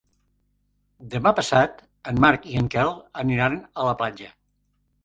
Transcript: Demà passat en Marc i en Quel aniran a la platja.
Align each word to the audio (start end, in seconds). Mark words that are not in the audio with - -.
Demà 1.15 1.33
passat 1.41 1.83
en 2.13 2.25
Marc 2.27 2.51
i 2.55 2.59
en 2.63 2.71
Quel 2.77 2.95
aniran 3.27 3.63
a 3.85 3.89
la 3.91 3.97
platja. 4.03 4.35